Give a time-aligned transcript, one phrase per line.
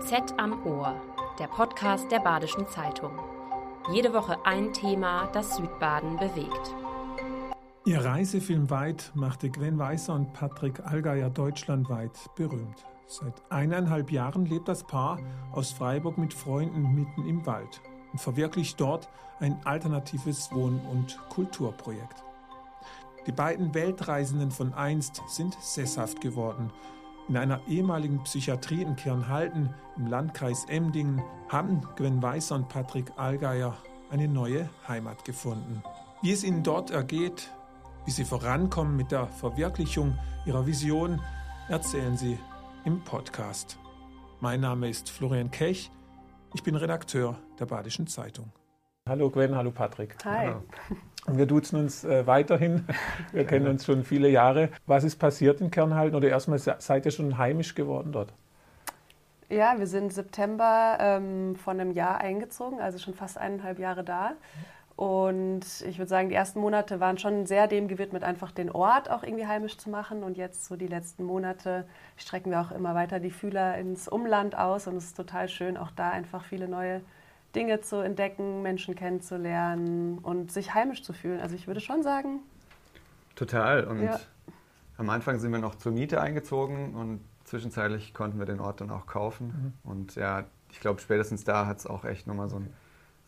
[0.00, 0.94] BZ am Ohr,
[1.38, 3.12] der Podcast der Badischen Zeitung.
[3.92, 6.74] Jede Woche ein Thema, das Südbaden bewegt.
[7.84, 12.86] Ihr Reisefilm Weit machte Gwen Weißer und Patrick Allgeier deutschlandweit berühmt.
[13.06, 15.18] Seit eineinhalb Jahren lebt das Paar
[15.52, 17.82] aus Freiburg mit Freunden mitten im Wald
[18.12, 22.24] und verwirklicht dort ein alternatives Wohn- und Kulturprojekt.
[23.26, 26.72] Die beiden Weltreisenden von einst sind sesshaft geworden
[27.30, 33.78] in einer ehemaligen Psychiatrie in Kirnhalten im Landkreis Emdingen haben Gwen Weißer und Patrick Allgeier
[34.10, 35.80] eine neue Heimat gefunden.
[36.22, 37.52] Wie es ihnen dort ergeht,
[38.04, 41.20] wie sie vorankommen mit der Verwirklichung ihrer Vision,
[41.68, 42.36] erzählen sie
[42.84, 43.78] im Podcast.
[44.40, 45.92] Mein Name ist Florian Kech,
[46.52, 48.50] ich bin Redakteur der Badischen Zeitung.
[49.08, 50.16] Hallo Gwen, hallo Patrick.
[50.24, 50.48] Hi.
[50.48, 50.62] Hallo.
[51.36, 52.86] Wir duzen uns äh, weiterhin.
[53.32, 54.70] Wir kennen uns schon viele Jahre.
[54.86, 56.16] Was ist passiert in Kernhalten?
[56.16, 58.32] Oder erstmal seid ihr schon heimisch geworden dort?
[59.48, 64.34] Ja, wir sind September ähm, von einem Jahr eingezogen, also schon fast eineinhalb Jahre da.
[64.94, 69.10] Und ich würde sagen, die ersten Monate waren schon sehr dem gewidmet, einfach den Ort
[69.10, 70.22] auch irgendwie heimisch zu machen.
[70.22, 71.84] Und jetzt so die letzten Monate
[72.16, 74.86] strecken wir auch immer weiter die Fühler ins Umland aus.
[74.86, 77.00] Und es ist total schön, auch da einfach viele neue
[77.54, 81.40] Dinge zu entdecken, Menschen kennenzulernen und sich heimisch zu fühlen.
[81.40, 82.40] Also ich würde schon sagen.
[83.34, 83.84] Total.
[83.84, 84.20] Und ja.
[84.98, 88.90] am Anfang sind wir noch zur Miete eingezogen und zwischenzeitlich konnten wir den Ort dann
[88.90, 89.74] auch kaufen.
[89.84, 89.90] Mhm.
[89.90, 92.72] Und ja, ich glaube, spätestens da hat es auch echt nochmal so einen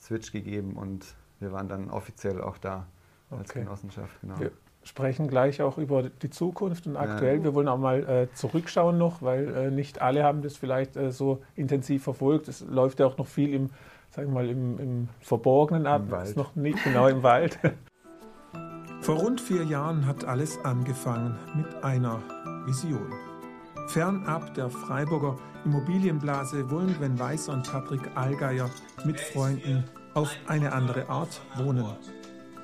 [0.00, 1.04] Switch gegeben und
[1.40, 2.86] wir waren dann offiziell auch da
[3.30, 3.60] als okay.
[3.60, 4.20] Genossenschaft.
[4.20, 4.38] Genau.
[4.38, 4.52] Wir
[4.84, 7.38] sprechen gleich auch über die Zukunft und aktuell.
[7.38, 7.44] Ja.
[7.44, 11.10] Wir wollen auch mal äh, zurückschauen noch, weil äh, nicht alle haben das vielleicht äh,
[11.10, 12.48] so intensiv verfolgt.
[12.48, 13.70] Es läuft ja auch noch viel im
[14.14, 16.02] sagen wir mal, im, im Verborgenen ab.
[16.04, 16.28] Im Wald.
[16.28, 17.58] Ist noch nicht genau im Wald.
[19.00, 22.22] Vor rund vier Jahren hat alles angefangen mit einer
[22.66, 23.12] Vision.
[23.88, 28.70] Fernab der Freiburger Immobilienblase wollen Gwen Weißer und Patrick Allgeier
[29.04, 31.84] mit Freunden auf eine andere Art wohnen.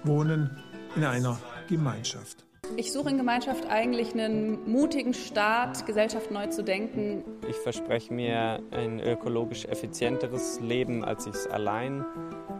[0.04, 0.62] Wohnen
[0.94, 1.38] in einer
[1.68, 2.47] Gemeinschaft.
[2.76, 7.24] Ich suche in Gemeinschaft eigentlich einen mutigen Staat, Gesellschaft neu zu denken.
[7.48, 12.04] Ich verspreche mir ein ökologisch effizienteres Leben, als ich es allein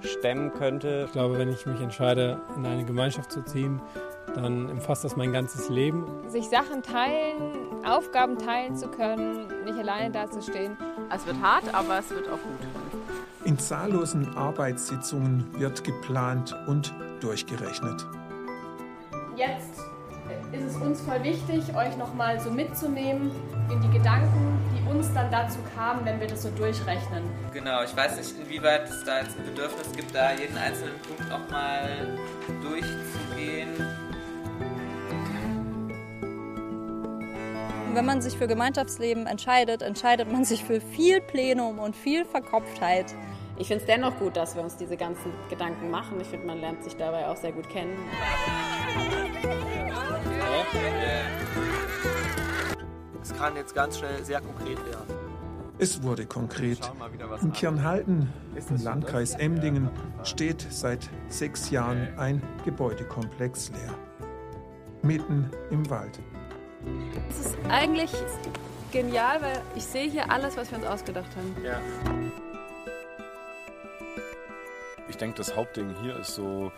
[0.01, 1.05] stemmen könnte.
[1.07, 3.81] Ich glaube, wenn ich mich entscheide, in eine Gemeinschaft zu ziehen,
[4.35, 6.05] dann umfasst das mein ganzes Leben.
[6.29, 10.77] Sich Sachen teilen, Aufgaben teilen zu können, nicht alleine dazustehen.
[11.15, 13.45] Es wird hart, aber es wird auch gut.
[13.45, 18.07] In zahllosen Arbeitssitzungen wird geplant und durchgerechnet.
[19.37, 19.81] Jetzt
[20.53, 23.31] ist es uns voll wichtig, euch nochmal so mitzunehmen
[23.71, 27.23] in die Gedanken, die uns dann dazu kamen, wenn wir das so durchrechnen.
[27.53, 31.29] Genau, ich weiß nicht, inwieweit es da jetzt ein Bedürfnis gibt, da jeden einzelnen Punkt
[31.29, 32.19] nochmal
[32.63, 33.69] durchzugehen.
[37.93, 43.07] Wenn man sich für Gemeinschaftsleben entscheidet, entscheidet man sich für viel Plenum und viel Verkopftheit.
[43.61, 46.21] Ich finde es dennoch gut, dass wir uns diese ganzen Gedanken machen.
[46.21, 47.99] Ich finde, man lernt sich dabei auch sehr gut kennen.
[53.23, 55.15] Es kann jetzt ganz schnell sehr konkret werden.
[55.79, 56.81] Es wurde konkret.
[57.41, 59.91] In Kirnhalten, im Landkreis Emdingen,
[60.25, 63.95] steht seit sechs Jahren ein Gebäudekomplex leer.
[65.03, 66.19] Mitten im Wald.
[67.31, 68.11] Es ist eigentlich
[68.91, 71.57] genial, weil ich sehe hier alles, was wir uns ausgedacht haben.
[71.65, 71.81] Ja.
[75.09, 76.73] Ich denke, das Hauptding hier ist so,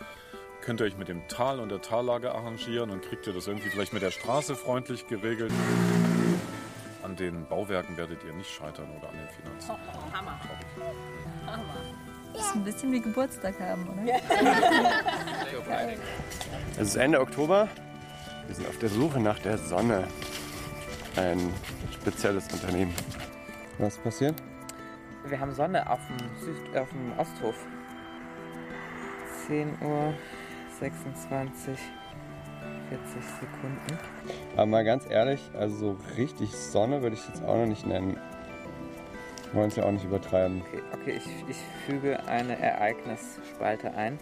[0.61, 3.69] könnt ihr euch mit dem Tal und der Tallage arrangieren und kriegt ihr das irgendwie
[3.69, 5.51] vielleicht mit der Straße freundlich geregelt.
[7.03, 9.71] An den Bauwerken werdet ihr nicht scheitern oder an den Finanzen.
[9.71, 10.39] Oh, Hammer.
[11.47, 11.63] Hammer.
[12.33, 14.03] Das ist ein bisschen wie Geburtstag haben, oder?
[16.77, 17.67] es ist Ende Oktober.
[18.47, 20.07] Wir sind auf der Suche nach der Sonne.
[21.17, 21.53] Ein
[21.91, 22.93] spezielles Unternehmen.
[23.79, 24.35] Was passiert?
[25.25, 27.55] Wir haben Sonne auf dem, Süd auf dem Osthof.
[29.47, 30.13] 10 Uhr
[30.81, 31.77] 26,
[32.89, 33.99] 40 Sekunden.
[34.55, 38.17] Aber mal ganz ehrlich, also so richtig Sonne würde ich jetzt auch noch nicht nennen.
[39.53, 40.61] Wollen es ja auch nicht übertreiben.
[40.61, 44.17] Okay, okay ich, ich füge eine Ereignisspalte ein.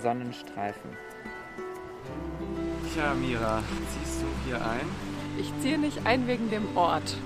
[0.00, 0.90] Sonnenstreifen.
[2.94, 3.62] Tja, Mira,
[3.92, 4.86] ziehst du hier ein?
[5.38, 7.16] Ich ziehe nicht ein wegen dem Ort,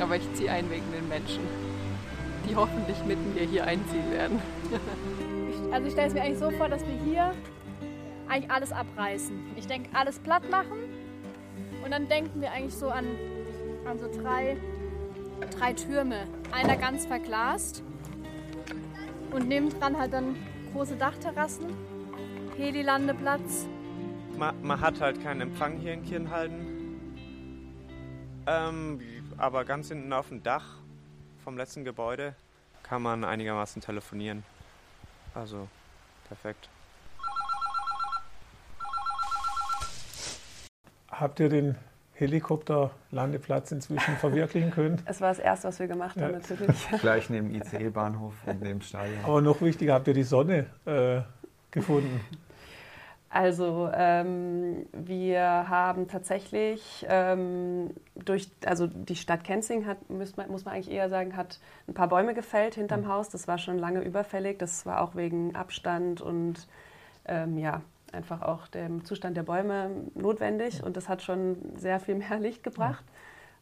[0.00, 1.42] aber ich ziehe ein wegen den Menschen,
[2.48, 4.42] die hoffentlich mitten wir hier einziehen werden.
[5.72, 7.32] Also ich stelle es mir eigentlich so vor, dass wir hier
[8.28, 9.52] eigentlich alles abreißen.
[9.56, 10.78] Ich denke, alles platt machen
[11.84, 13.06] und dann denken wir eigentlich so an,
[13.86, 14.56] an so drei,
[15.58, 16.26] drei Türme.
[16.50, 17.82] Einer ganz verglast
[19.30, 20.36] und nebendran halt dann
[20.72, 21.66] große Dachterrassen,
[22.56, 23.66] Heli-Landeplatz.
[24.36, 27.00] Man, man, hat halt keinen Empfang hier in Kirnhalden.
[28.46, 29.00] Ähm,
[29.36, 30.76] aber ganz hinten auf dem Dach
[31.44, 32.34] vom letzten Gebäude
[32.82, 34.42] kann man einigermaßen telefonieren.
[35.34, 35.68] Also
[36.28, 36.68] perfekt.
[41.10, 41.76] Habt ihr den
[42.14, 45.02] Helikopterlandeplatz inzwischen verwirklichen können?
[45.06, 46.38] Es war das Erste, was wir gemacht haben, ja.
[46.38, 46.88] natürlich.
[47.00, 49.24] Gleich neben ICE-Bahnhof und neben Stadion.
[49.24, 51.20] Aber noch wichtiger, habt ihr die Sonne äh,
[51.70, 52.20] gefunden?
[53.32, 60.64] Also ähm, wir haben tatsächlich ähm, durch, also die Stadt Kenzing hat, muss man, muss
[60.64, 63.08] man eigentlich eher sagen, hat ein paar Bäume gefällt hinterm mhm.
[63.08, 63.28] Haus.
[63.28, 64.58] Das war schon lange überfällig.
[64.58, 66.66] Das war auch wegen Abstand und
[67.24, 67.82] ähm, ja,
[68.12, 70.82] einfach auch dem Zustand der Bäume notwendig.
[70.82, 73.04] Und das hat schon sehr viel mehr Licht gebracht.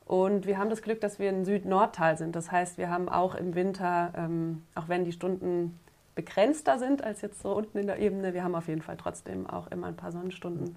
[0.07, 2.35] Und wir haben das Glück, dass wir in Süd-Nordtal sind.
[2.35, 5.79] Das heißt, wir haben auch im Winter, ähm, auch wenn die Stunden
[6.19, 8.35] begrenzter sind als jetzt so unten in der Ebene.
[8.35, 10.75] Wir haben auf jeden Fall trotzdem auch immer ein paar Sonnenstunden.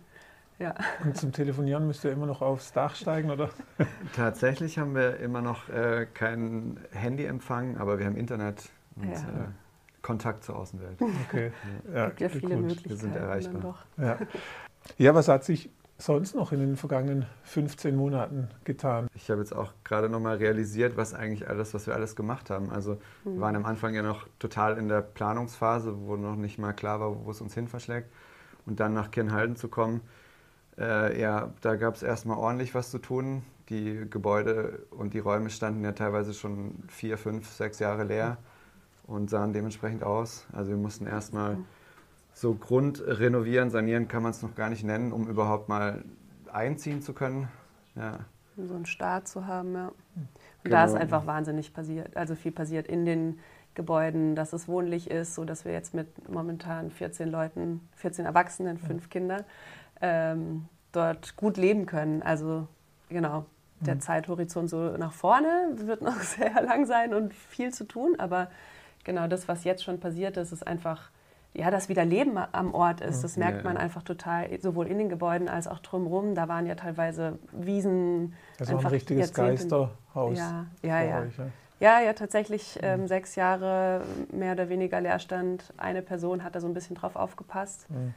[0.60, 0.76] Ja.
[1.04, 3.50] Und zum Telefonieren müsst ihr immer noch aufs Dach steigen, oder?
[4.16, 9.18] Tatsächlich haben wir immer noch äh, keinen Handyempfang, aber wir haben Internet und ja.
[9.18, 9.48] äh,
[10.04, 11.02] Kontakt zur Außenwelt.
[11.28, 11.52] Okay.
[11.92, 12.62] Ja, gibt ja viele gut.
[12.62, 12.90] Möglichkeiten.
[12.90, 13.80] Wir sind erreichbar.
[13.98, 14.20] Ja.
[15.00, 19.08] ja, was hat sich sonst noch in den vergangenen 15 Monaten getan?
[19.14, 22.70] Ich habe jetzt auch gerade nochmal realisiert, was eigentlich alles, was wir alles gemacht haben.
[22.72, 23.36] Also mhm.
[23.36, 27.00] wir waren am Anfang ja noch total in der Planungsphase, wo noch nicht mal klar
[27.00, 28.10] war, wo es uns hin verschlägt.
[28.66, 30.02] Und dann nach Kirnhalden zu kommen,
[30.78, 33.44] äh, ja, da gab es erstmal ordentlich was zu tun.
[33.70, 38.38] Die Gebäude und die Räume standen ja teilweise schon vier, fünf, sechs Jahre leer
[39.08, 40.46] und sahen dementsprechend aus.
[40.52, 41.66] Also wir mussten erstmal mhm
[42.34, 46.04] so Grund renovieren, sanieren kann man es noch gar nicht nennen, um überhaupt mal
[46.52, 47.48] einziehen zu können.
[47.96, 48.20] Ja.
[48.58, 49.88] Um so einen Start zu haben, ja.
[49.88, 50.28] Und
[50.64, 50.76] genau.
[50.76, 53.40] da ist einfach wahnsinnig passiert, also viel passiert in den
[53.74, 58.78] Gebäuden, dass es wohnlich ist, so dass wir jetzt mit momentan 14 Leuten, 14 Erwachsenen,
[58.78, 59.46] fünf Kinder
[60.02, 62.22] ähm, dort gut leben können.
[62.22, 62.68] Also
[63.10, 63.46] genau,
[63.80, 64.02] der mhm.
[64.02, 68.52] Zeithorizont so nach vorne wird noch sehr lang sein und viel zu tun, aber
[69.04, 71.10] genau das, was jetzt schon passiert ist, ist einfach
[71.54, 73.24] ja, dass wieder Leben am Ort ist.
[73.24, 76.34] Das merkt man einfach total, sowohl in den Gebäuden als auch drumherum.
[76.34, 78.34] Da waren ja teilweise Wiesen.
[78.58, 79.90] Das war ein richtiges Jahrzehnte.
[80.14, 80.38] Geisterhaus.
[80.38, 81.22] Ja, ja, ja.
[81.22, 81.46] Euch, ja.
[81.80, 82.02] ja.
[82.02, 85.74] ja, tatsächlich ähm, sechs Jahre mehr oder weniger Leerstand.
[85.78, 87.90] Eine Person hat da so ein bisschen drauf aufgepasst.
[87.90, 88.14] Mhm.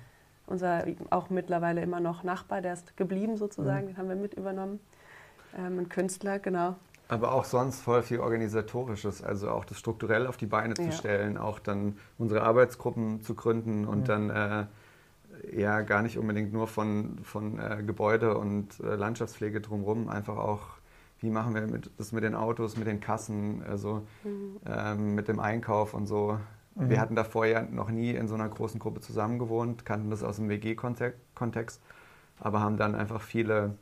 [0.47, 3.89] Unser auch mittlerweile immer noch Nachbar, der ist geblieben sozusagen, mhm.
[3.89, 4.79] den haben wir mit übernommen.
[5.59, 6.77] Ähm, ein Künstler, genau.
[7.09, 10.85] Aber auch sonst voll viel Organisatorisches, also auch das strukturell auf die Beine ja.
[10.85, 14.15] zu stellen, auch dann unsere Arbeitsgruppen zu gründen und ja.
[14.15, 14.67] dann äh,
[15.53, 20.63] ja gar nicht unbedingt nur von, von äh, Gebäude und äh, Landschaftspflege drumherum, einfach auch,
[21.21, 24.61] wie machen wir mit, das mit den Autos, mit den Kassen, also mhm.
[24.67, 26.39] ähm, mit dem Einkauf und so.
[26.75, 26.91] Mhm.
[26.91, 30.23] Wir hatten davor ja noch nie in so einer großen Gruppe zusammen gewohnt, kannten das
[30.23, 31.81] aus dem WG-Kontext,
[32.41, 33.77] aber haben dann einfach viele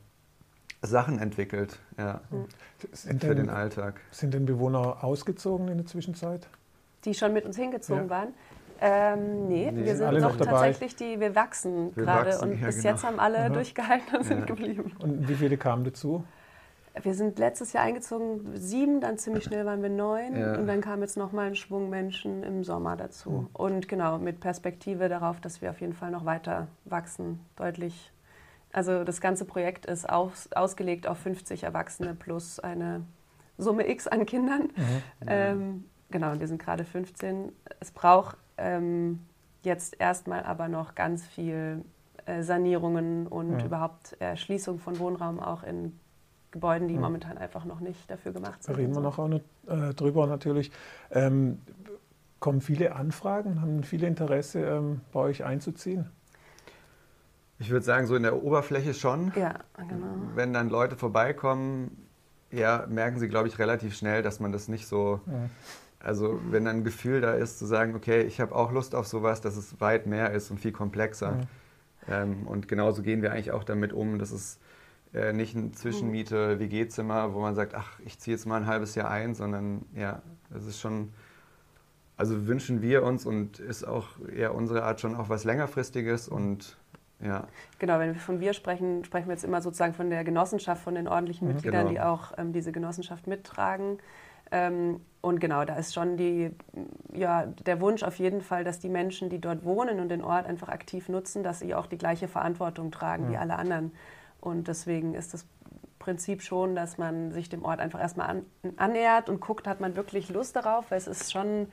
[0.83, 2.21] Sachen entwickelt, ja,
[2.93, 4.01] sind für denn, den Alltag.
[4.11, 6.49] Sind denn Bewohner ausgezogen in der Zwischenzeit?
[7.05, 8.11] Die schon mit uns hingezogen ja.
[8.11, 8.29] waren?
[8.85, 12.89] Ähm, nee, nee, wir sind noch tatsächlich die, wir wachsen gerade und ja, bis genau.
[12.89, 13.49] jetzt haben alle Aha.
[13.51, 14.93] durchgehalten und sind geblieben.
[14.99, 16.25] Und wie viele kamen dazu?
[17.01, 20.57] Wir sind letztes Jahr eingezogen, sieben, dann ziemlich schnell waren wir neun ja.
[20.59, 23.31] und dann kam jetzt nochmal ein Schwung Menschen im Sommer dazu.
[23.31, 23.49] Mhm.
[23.53, 28.13] Und genau, mit Perspektive darauf, dass wir auf jeden Fall noch weiter wachsen, deutlich
[28.73, 33.03] also das ganze Projekt ist aus, ausgelegt auf 50 Erwachsene plus eine
[33.59, 34.63] Summe X an Kindern.
[34.63, 35.03] Mhm.
[35.27, 37.53] Ähm, genau, wir sind gerade 15.
[37.81, 39.21] Es braucht ähm,
[39.63, 41.85] jetzt erstmal aber noch ganz viel
[42.27, 43.65] äh, Sanierungen und mhm.
[43.65, 45.99] überhaupt Erschließung von Wohnraum auch in
[46.51, 47.01] Gebäuden, die mhm.
[47.01, 48.75] momentan einfach noch nicht dafür gemacht sind.
[48.75, 50.71] Da reden wir noch auch nicht, äh, drüber natürlich.
[51.11, 51.61] Ähm,
[52.41, 56.11] kommen viele Anfragen, haben viele Interesse, ähm, bei euch einzuziehen?
[57.63, 59.33] Ich würde sagen, so in der Oberfläche schon.
[59.37, 60.17] Ja, genau.
[60.35, 62.09] Wenn dann Leute vorbeikommen,
[62.51, 65.21] ja, merken sie, glaube ich, relativ schnell, dass man das nicht so.
[65.27, 65.49] Ja.
[66.01, 69.07] Also, wenn dann ein Gefühl da ist, zu sagen, okay, ich habe auch Lust auf
[69.07, 71.39] sowas, dass es weit mehr ist und viel komplexer.
[72.09, 72.23] Ja.
[72.23, 74.59] Ähm, und genauso gehen wir eigentlich auch damit um, dass es
[75.15, 78.97] äh, nicht ein Zwischenmiete, WG-Zimmer, wo man sagt, ach, ich ziehe jetzt mal ein halbes
[78.97, 80.21] Jahr ein, sondern ja,
[80.53, 81.13] es ist schon.
[82.17, 86.77] Also wünschen wir uns und ist auch ja unsere Art schon auch was längerfristiges und
[87.23, 87.47] ja.
[87.79, 90.95] Genau, wenn wir von wir sprechen, sprechen wir jetzt immer sozusagen von der Genossenschaft, von
[90.95, 91.93] den ordentlichen mhm, Mitgliedern, genau.
[91.93, 93.99] die auch ähm, diese Genossenschaft mittragen.
[94.51, 96.51] Ähm, und genau, da ist schon die,
[97.15, 100.47] ja, der Wunsch auf jeden Fall, dass die Menschen, die dort wohnen und den Ort
[100.47, 103.33] einfach aktiv nutzen, dass sie auch die gleiche Verantwortung tragen mhm.
[103.33, 103.93] wie alle anderen.
[104.41, 105.47] Und deswegen ist das
[106.01, 109.95] Prinzip schon, dass man sich dem Ort einfach erstmal an, annähert und guckt, hat man
[109.95, 111.69] wirklich Lust darauf, weil es ist schon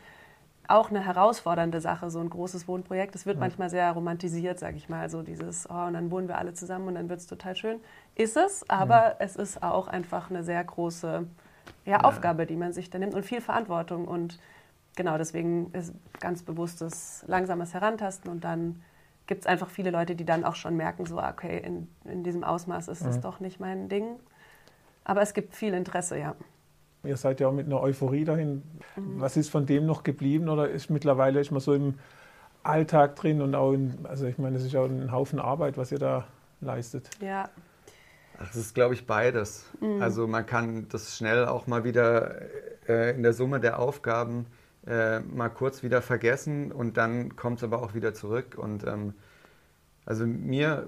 [0.69, 3.15] auch eine herausfordernde Sache, so ein großes Wohnprojekt.
[3.15, 3.41] Es wird ja.
[3.41, 6.87] manchmal sehr romantisiert, sage ich mal, so dieses, oh, und dann wohnen wir alle zusammen
[6.87, 7.79] und dann wird es total schön.
[8.15, 9.15] Ist es, aber ja.
[9.19, 11.25] es ist auch einfach eine sehr große
[11.85, 14.07] ja, Aufgabe, die man sich da nimmt und viel Verantwortung.
[14.07, 14.39] Und
[14.95, 18.83] genau deswegen ist ganz bewusstes, langsames Herantasten und dann
[19.25, 22.43] gibt es einfach viele Leute, die dann auch schon merken, so, okay, in, in diesem
[22.43, 24.19] Ausmaß ist das doch nicht mein Ding.
[25.03, 26.35] Aber es gibt viel Interesse, ja.
[27.03, 28.63] Ihr seid ja auch mit einer Euphorie dahin.
[28.95, 29.21] Mhm.
[29.21, 31.95] Was ist von dem noch geblieben oder ist mittlerweile ist man so im
[32.63, 35.91] Alltag drin und auch in, also ich meine, es ist ja ein Haufen Arbeit, was
[35.91, 36.27] ihr da
[36.61, 37.09] leistet.
[37.21, 37.49] Ja.
[38.37, 39.65] Das ist, glaube ich, beides.
[39.79, 40.01] Mhm.
[40.01, 42.35] Also man kann das schnell auch mal wieder
[42.87, 44.45] äh, in der Summe der Aufgaben
[44.87, 48.57] äh, mal kurz wieder vergessen und dann kommt es aber auch wieder zurück.
[48.57, 49.13] Und ähm,
[50.05, 50.87] also mir,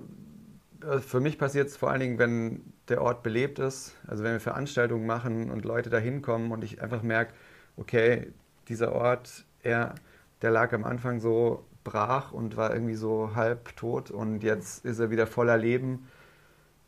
[0.82, 4.34] also für mich passiert es vor allen Dingen, wenn der Ort belebt ist, also wenn
[4.34, 7.34] wir Veranstaltungen machen und Leute da hinkommen und ich einfach merke,
[7.78, 8.28] okay,
[8.68, 9.96] dieser Ort, er,
[10.42, 15.00] der lag am Anfang so brach und war irgendwie so halb tot und jetzt ist
[15.00, 16.08] er wieder voller Leben.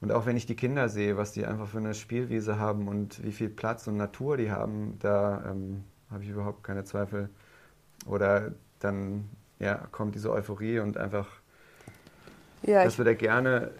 [0.01, 3.23] Und auch wenn ich die Kinder sehe, was die einfach für eine Spielwiese haben und
[3.23, 7.29] wie viel Platz und Natur die haben, da ähm, habe ich überhaupt keine Zweifel.
[8.05, 9.29] Oder dann
[9.59, 11.27] ja, kommt diese Euphorie und einfach,
[12.63, 13.71] ja, dass wir da gerne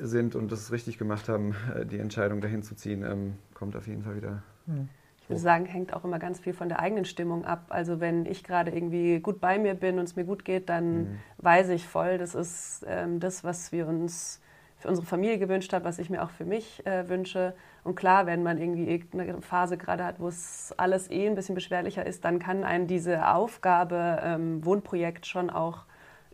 [0.00, 1.54] sind und das richtig gemacht haben,
[1.90, 4.42] die Entscheidung dahin zu ziehen, ähm, kommt auf jeden Fall wieder.
[4.66, 4.88] Mhm.
[5.22, 7.66] Ich würde sagen, hängt auch immer ganz viel von der eigenen Stimmung ab.
[7.68, 10.98] Also wenn ich gerade irgendwie gut bei mir bin und es mir gut geht, dann
[10.98, 11.18] mhm.
[11.38, 14.40] weiß ich voll, das ist ähm, das, was wir uns
[14.80, 17.54] für unsere Familie gewünscht haben, was ich mir auch für mich äh, wünsche.
[17.84, 21.54] Und klar, wenn man irgendwie eine Phase gerade hat, wo es alles eh ein bisschen
[21.54, 25.84] beschwerlicher ist, dann kann einen diese Aufgabe ähm, Wohnprojekt schon auch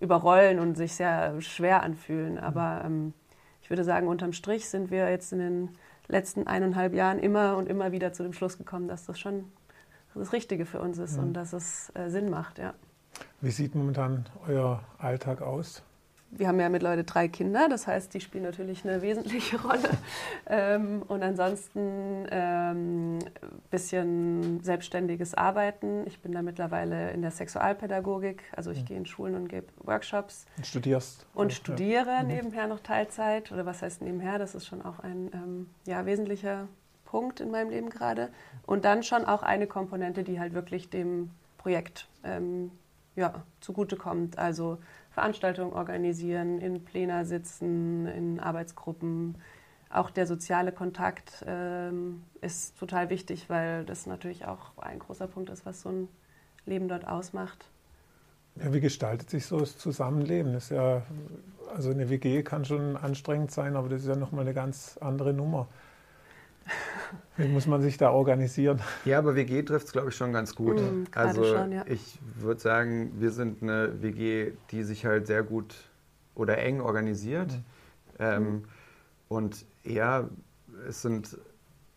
[0.00, 2.38] überrollen und sich sehr schwer anfühlen.
[2.38, 3.14] Aber ähm,
[3.66, 5.70] ich würde sagen, unterm Strich sind wir jetzt in den
[6.06, 9.50] letzten eineinhalb Jahren immer und immer wieder zu dem Schluss gekommen, dass das schon
[10.14, 11.24] das Richtige für uns ist mhm.
[11.24, 12.58] und dass es äh, Sinn macht.
[12.58, 12.74] Ja.
[13.40, 15.82] Wie sieht momentan euer Alltag aus?
[16.30, 19.90] Wir haben ja mittlerweile drei Kinder, das heißt, die spielen natürlich eine wesentliche Rolle.
[20.46, 23.18] Ähm, und ansonsten ein ähm,
[23.70, 26.06] bisschen selbstständiges Arbeiten.
[26.06, 28.84] Ich bin da mittlerweile in der Sexualpädagogik, also ich mhm.
[28.86, 30.46] gehe in Schulen und gebe Workshops.
[30.56, 31.26] Und studierst?
[31.34, 32.22] Und studiere ja.
[32.22, 32.28] Mhm.
[32.28, 33.52] nebenher noch Teilzeit.
[33.52, 34.38] Oder was heißt nebenher?
[34.38, 36.68] Das ist schon auch ein ähm, ja, wesentlicher
[37.04, 38.30] Punkt in meinem Leben gerade.
[38.66, 42.72] Und dann schon auch eine Komponente, die halt wirklich dem Projekt ähm,
[43.16, 44.38] ja, zugutekommt.
[44.38, 44.78] Also
[45.16, 49.36] Veranstaltungen organisieren, in Plänen sitzen, in Arbeitsgruppen.
[49.88, 55.48] Auch der soziale Kontakt ähm, ist total wichtig, weil das natürlich auch ein großer Punkt
[55.48, 56.08] ist, was so ein
[56.66, 57.70] Leben dort ausmacht.
[58.56, 60.52] Ja, wie gestaltet sich so das Zusammenleben?
[60.52, 61.00] Das ist ja,
[61.74, 65.32] also eine WG kann schon anstrengend sein, aber das ist ja nochmal eine ganz andere
[65.32, 65.66] Nummer.
[67.36, 68.80] Wie muss man sich da organisieren?
[69.04, 70.80] Ja, aber WG trifft es, glaube ich, schon ganz gut.
[70.80, 71.84] Mm, also schon, ja.
[71.86, 75.74] ich würde sagen, wir sind eine WG, die sich halt sehr gut
[76.34, 77.52] oder eng organisiert.
[77.52, 77.60] Mhm.
[78.18, 78.64] Ähm,
[79.28, 80.28] und ja,
[80.88, 81.36] es sind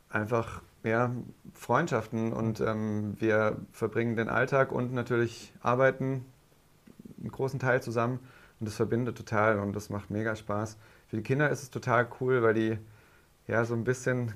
[0.09, 1.11] einfach ja,
[1.53, 6.25] Freundschaften und ähm, wir verbringen den Alltag und natürlich arbeiten
[7.19, 8.19] einen großen Teil zusammen
[8.59, 10.77] und das verbindet total und das macht mega Spaß.
[11.07, 12.77] Für die Kinder ist es total cool, weil die
[13.47, 14.33] ja so ein bisschen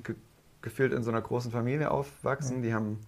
[0.63, 2.63] gefühlt in so einer großen Familie aufwachsen.
[2.63, 2.99] Die haben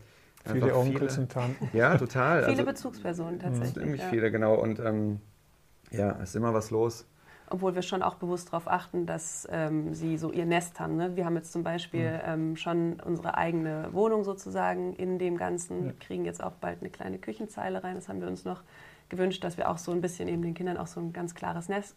[0.46, 1.70] viele Onkels und Tanten.
[1.74, 2.44] Ja, total.
[2.46, 3.84] viele also, Bezugspersonen tatsächlich.
[3.84, 4.10] Ziemlich ja.
[4.10, 4.54] viele, genau.
[4.56, 5.20] Und ähm,
[5.90, 7.06] ja, ist immer was los.
[7.48, 10.98] Obwohl wir schon auch bewusst darauf achten, dass ähm, sie so ihr Nest haben.
[10.98, 11.16] Ne?
[11.16, 12.22] Wir haben jetzt zum Beispiel mhm.
[12.26, 15.88] ähm, schon unsere eigene Wohnung sozusagen in dem Ganzen.
[15.88, 15.94] Ja.
[16.00, 17.96] kriegen jetzt auch bald eine kleine Küchenzeile rein.
[17.96, 18.62] Das haben wir uns noch
[19.10, 21.70] gewünscht, dass wir auch so ein bisschen eben den Kindern auch so ein ganz klares
[21.70, 21.96] Nest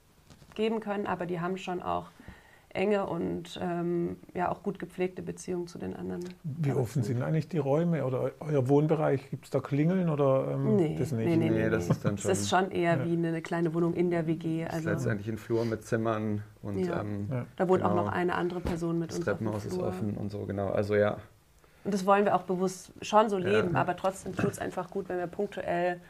[0.54, 1.06] geben können.
[1.06, 2.10] Aber die haben schon auch
[2.78, 6.24] enge und ähm, ja auch gut gepflegte Beziehung zu den anderen.
[6.44, 9.28] Wie offen sind eigentlich die Räume oder euer Wohnbereich?
[9.30, 11.26] Gibt es da Klingeln oder ähm, nee, das nicht?
[11.26, 12.30] Nee, nee, nee, nee das ist dann schon.
[12.30, 13.04] Es ist schon eher ja.
[13.04, 14.64] wie eine kleine Wohnung in der WG.
[14.64, 17.00] Also das ist letztendlich ein Flur mit Zimmern und ja.
[17.00, 17.46] Ähm, ja.
[17.56, 17.92] da wohnt genau.
[17.92, 19.24] auch noch eine andere Person mit uns.
[19.24, 20.68] Das Treppenhaus ist offen und so genau.
[20.68, 21.18] Also ja.
[21.84, 25.08] Und das wollen wir auch bewusst schon so leben, aber trotzdem tut es einfach gut,
[25.08, 26.00] wenn wir punktuell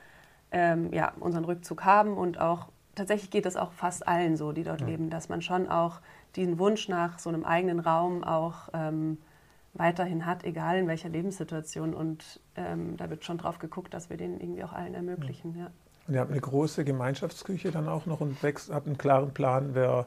[0.50, 4.64] ähm, ja, unseren Rückzug haben und auch tatsächlich geht es auch fast allen so, die
[4.64, 6.00] dort leben, dass man schon auch
[6.36, 9.18] diesen Wunsch nach so einem eigenen Raum auch ähm,
[9.74, 11.94] weiterhin hat, egal in welcher Lebenssituation.
[11.94, 15.56] Und ähm, da wird schon drauf geguckt, dass wir den irgendwie auch allen ermöglichen.
[15.56, 15.70] Ja.
[16.06, 19.70] Und ihr habt eine große Gemeinschaftsküche dann auch noch und wächst, habt einen klaren Plan,
[19.74, 20.06] wer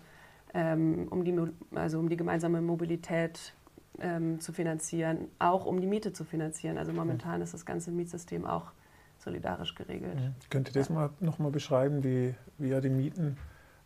[0.55, 1.37] ähm, um, die,
[1.75, 3.55] also um die gemeinsame Mobilität
[4.01, 6.79] ähm, zu finanzieren, auch um die Miete zu finanzieren.
[6.79, 8.73] Also momentan ist das ganze Mietsystem auch
[9.19, 10.15] solidarisch geregelt.
[10.15, 10.35] Mhm.
[10.51, 13.37] Könnt ihr das mal noch mal beschreiben, wie, wie ihr die Mieten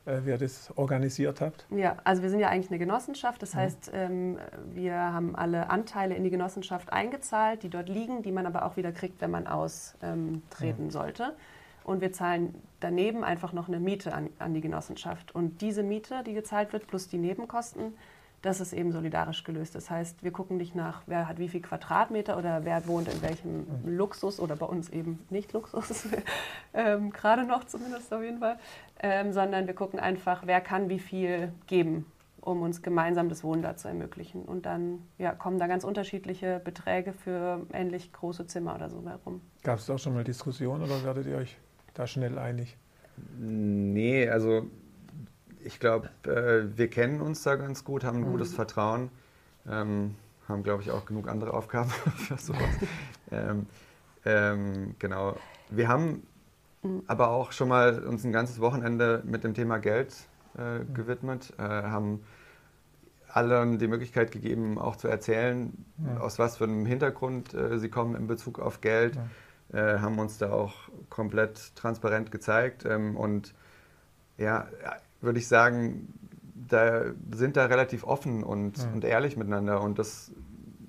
[0.04, 1.66] wie ihr das organisiert habt?
[1.70, 3.42] Ja, also wir sind ja eigentlich eine Genossenschaft.
[3.42, 3.58] Das mhm.
[3.58, 4.38] heißt, ähm,
[4.72, 8.76] wir haben alle Anteile in die Genossenschaft eingezahlt, die dort liegen, die man aber auch
[8.76, 10.90] wieder kriegt, wenn man austreten mhm.
[10.90, 11.34] sollte.
[11.84, 15.34] Und wir zahlen daneben einfach noch eine Miete an, an die Genossenschaft.
[15.34, 17.94] Und diese Miete, die gezahlt wird, plus die Nebenkosten,
[18.42, 19.74] das ist eben solidarisch gelöst.
[19.74, 23.22] Das heißt, wir gucken nicht nach, wer hat wie viel Quadratmeter oder wer wohnt in
[23.22, 23.66] welchem.
[23.84, 26.08] Luxus oder bei uns eben nicht Luxus,
[26.74, 28.58] ähm, gerade noch zumindest auf jeden Fall,
[29.02, 32.06] ähm, sondern wir gucken einfach, wer kann wie viel geben,
[32.40, 34.42] um uns gemeinsam das Wohnen da zu ermöglichen.
[34.42, 39.42] Und dann ja, kommen da ganz unterschiedliche Beträge für ähnlich große Zimmer oder so herum.
[39.62, 41.58] Gab es da auch schon mal Diskussionen oder werdet ihr euch
[41.94, 42.76] da schnell einig?
[43.38, 44.66] Nee, also
[45.64, 48.32] ich glaube, äh, wir kennen uns da ganz gut, haben ein mhm.
[48.32, 49.10] gutes Vertrauen,
[49.68, 50.14] ähm,
[50.48, 52.68] haben, glaube ich, auch genug andere Aufgaben für sowas.
[53.30, 53.66] ähm,
[54.24, 55.36] ähm, genau.
[55.70, 56.26] Wir haben
[56.82, 57.02] mhm.
[57.06, 60.14] aber auch schon mal uns ein ganzes Wochenende mit dem Thema Geld
[60.58, 60.94] äh, mhm.
[60.94, 62.20] gewidmet, äh, haben
[63.28, 65.72] allen die Möglichkeit gegeben, auch zu erzählen,
[66.04, 66.20] ja.
[66.20, 69.18] aus was für einem Hintergrund äh, sie kommen in Bezug auf Geld,
[69.72, 69.94] ja.
[69.94, 70.74] äh, haben uns da auch
[71.08, 73.54] komplett transparent gezeigt ähm, und
[74.36, 74.66] ja,
[75.20, 76.14] würde ich sagen,
[76.54, 78.84] da sind da relativ offen und, ja.
[78.92, 80.32] und ehrlich miteinander und das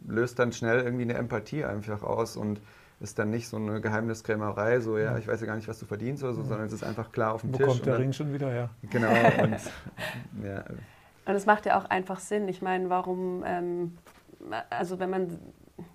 [0.08, 2.62] löst dann schnell irgendwie eine Empathie einfach aus und
[3.00, 5.86] ist dann nicht so eine Geheimniskrämerei, so ja, ich weiß ja gar nicht, was du
[5.86, 6.48] verdienst oder so, ja.
[6.48, 7.66] sondern es ist einfach klar auf dem Wo Tisch.
[7.66, 8.70] Wo kommt der Ring schon wieder her?
[8.90, 9.10] Genau.
[9.44, 9.58] Und,
[10.44, 10.64] ja.
[11.26, 12.48] und es macht ja auch einfach Sinn.
[12.48, 13.98] Ich meine, warum, ähm,
[14.70, 15.40] also wenn man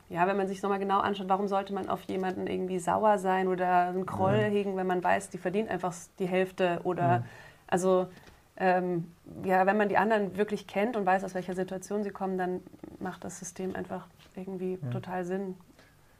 [0.08, 3.48] ja, wenn man sich nochmal genau anschaut, warum sollte man auf jemanden irgendwie sauer sein
[3.48, 4.46] oder einen Kroll ja.
[4.46, 7.24] hegen, wenn man weiß, die verdient einfach die Hälfte oder ja.
[7.66, 8.08] Also
[8.56, 9.06] ähm,
[9.44, 12.60] ja, wenn man die anderen wirklich kennt und weiß, aus welcher Situation sie kommen, dann
[13.00, 14.90] macht das System einfach irgendwie ja.
[14.90, 15.54] total Sinn.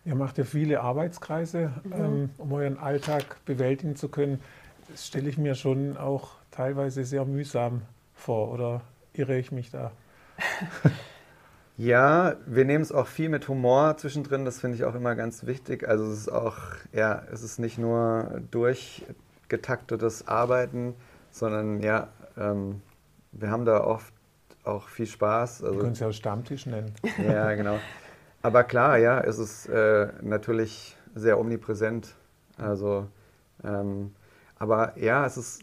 [0.04, 1.92] Ihr macht ja viele Arbeitskreise, mhm.
[1.92, 4.40] ähm, um euren Alltag bewältigen zu können.
[4.88, 7.82] Das stelle ich mir schon auch teilweise sehr mühsam
[8.14, 8.82] vor, oder
[9.14, 9.90] irre ich mich da?
[11.78, 15.44] Ja, wir nehmen es auch viel mit Humor zwischendrin, das finde ich auch immer ganz
[15.44, 15.86] wichtig.
[15.86, 16.56] Also es ist auch,
[16.94, 20.94] ja, es ist nicht nur durchgetaktetes Arbeiten,
[21.36, 22.80] sondern ja, ähm,
[23.32, 24.12] wir haben da oft
[24.64, 25.62] auch viel Spaß.
[25.62, 26.92] Also, wir können es ja auch Stammtisch nennen.
[27.22, 27.78] Ja, genau.
[28.42, 32.14] Aber klar, ja, es ist äh, natürlich sehr omnipräsent.
[32.56, 33.06] Also,
[33.64, 34.12] ähm,
[34.58, 35.62] aber ja, es ist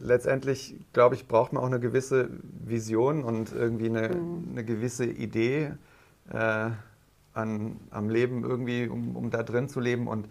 [0.00, 4.48] letztendlich, glaube ich, braucht man auch eine gewisse Vision und irgendwie eine, mhm.
[4.50, 5.72] eine gewisse Idee
[6.30, 6.70] äh,
[7.32, 10.08] an, am Leben irgendwie, um, um da drin zu leben.
[10.08, 10.28] Und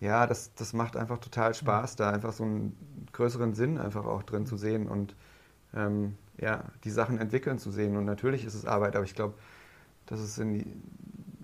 [0.00, 4.22] ja, das, das macht einfach total Spaß, da einfach so einen größeren Sinn einfach auch
[4.22, 5.14] drin zu sehen und
[5.74, 7.96] ähm, ja, die Sachen entwickeln zu sehen.
[7.96, 9.34] Und natürlich ist es Arbeit, aber ich glaube,
[10.06, 10.66] das ist in die,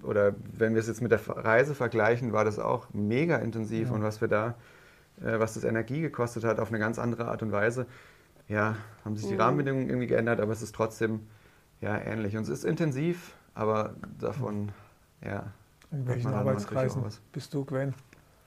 [0.03, 3.95] oder wenn wir es jetzt mit der Reise vergleichen, war das auch mega intensiv ja.
[3.95, 4.55] und was wir da,
[5.21, 7.87] äh, was das Energie gekostet hat, auf eine ganz andere Art und Weise.
[8.49, 9.41] Ja, haben sich die mhm.
[9.41, 11.27] Rahmenbedingungen irgendwie geändert, aber es ist trotzdem
[11.81, 12.37] ja ähnlich.
[12.37, 14.73] Und es ist intensiv, aber davon,
[15.23, 15.53] ja.
[15.91, 17.95] In welchen Arbeitskreisen bist du, Gwen?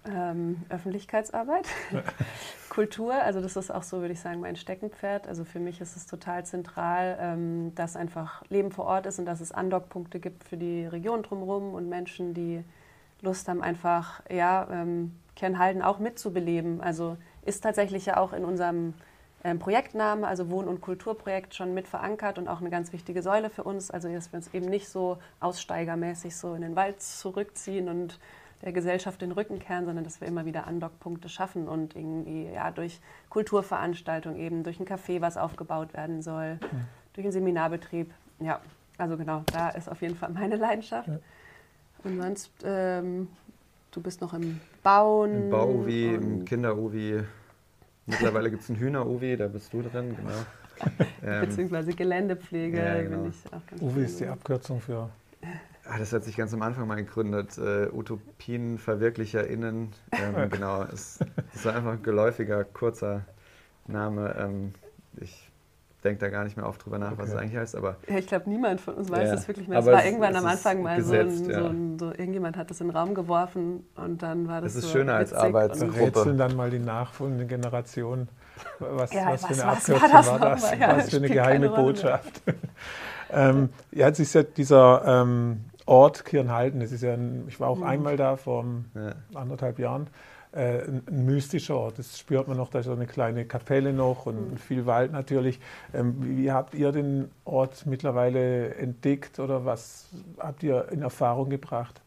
[0.05, 1.67] Ähm, Öffentlichkeitsarbeit,
[2.69, 5.27] Kultur, also das ist auch so, würde ich sagen, mein Steckenpferd.
[5.27, 9.25] Also für mich ist es total zentral, ähm, dass einfach Leben vor Ort ist und
[9.25, 12.63] dass es Andockpunkte gibt für die Region drumherum und Menschen, die
[13.21, 16.79] Lust haben, einfach ja, ähm, Kernhalden auch mitzubeleben.
[16.79, 18.93] Also ist tatsächlich ja auch in unserem
[19.43, 23.49] ähm, Projektname, also Wohn- und Kulturprojekt, schon mit verankert und auch eine ganz wichtige Säule
[23.49, 23.91] für uns.
[23.91, 28.19] Also dass wir uns eben nicht so aussteigermäßig so in den Wald zurückziehen und
[28.61, 32.71] der Gesellschaft den Rücken kehren, sondern dass wir immer wieder Andockpunkte schaffen und irgendwie ja,
[32.71, 36.67] durch Kulturveranstaltungen eben, durch ein Café, was aufgebaut werden soll, ja.
[37.13, 38.11] durch einen Seminarbetrieb.
[38.39, 38.59] Ja,
[38.97, 41.07] also genau, da ist auf jeden Fall meine Leidenschaft.
[41.07, 41.19] Ja.
[42.03, 43.27] Und sonst, ähm,
[43.91, 45.43] du bist noch im Bauen.
[45.43, 47.23] Im Bau-Uwi, im Kinder-Uwi.
[48.05, 51.41] Mittlerweile gibt es einen Hühner-Uwi, da bist du drin, genau.
[51.41, 52.77] Beziehungsweise Geländepflege.
[52.77, 53.29] Ja, genau.
[53.81, 55.09] Uwi ist die Abkürzung für
[55.91, 57.57] Ah, das hat sich ganz am Anfang mal gegründet.
[57.57, 59.89] Äh, UtopienverwirklicherInnen.
[60.11, 61.19] Ähm, genau, es,
[61.53, 63.25] es war einfach ein geläufiger, kurzer
[63.87, 64.35] Name.
[64.37, 64.73] Ähm,
[65.19, 65.49] ich
[66.03, 67.21] denke da gar nicht mehr oft drüber nach, okay.
[67.21, 67.75] was es eigentlich heißt.
[67.75, 69.35] Aber ja, ich glaube, niemand von uns weiß ja.
[69.35, 69.79] das wirklich mehr.
[69.79, 71.59] Es war irgendwann am Anfang mal gesetzt, so, ein, ja.
[71.59, 74.73] so, ein, so, irgendjemand hat das in den Raum geworfen und dann war das.
[74.75, 75.99] Das ist so schöner als Arbeitsgruppe.
[75.99, 78.29] Rätseln dann mal die nachfolgenden Generationen.
[78.79, 80.63] Was, ja, was, was für eine Abkürzung war das?
[80.63, 80.97] War das?
[80.97, 82.41] was für eine geheime Botschaft.
[83.31, 87.67] ähm, ja, jetzt ist ja dieser ähm, Ort Kirnhalden, das ist ja ein, ich war
[87.67, 87.83] auch mhm.
[87.83, 88.63] einmal da vor
[89.33, 90.07] anderthalb Jahren
[90.51, 91.97] äh, ein, mystischer Ort.
[91.97, 94.57] Das spürt man noch, da ist so eine kleine Kapelle noch und mhm.
[94.57, 95.59] viel Wald natürlich.
[95.91, 101.49] Ähm, wie, wie, habt ihr den Ort mittlerweile entdeckt oder was habt ihr in Erfahrung
[101.49, 102.01] gebracht?